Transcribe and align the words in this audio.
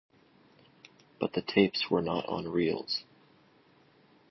But 1.19 1.33
the 1.33 1.43
tapes 1.43 1.91
were 1.91 2.01
not 2.01 2.25
on 2.25 2.47
reels. 2.47 3.03